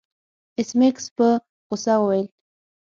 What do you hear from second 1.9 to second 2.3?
وویل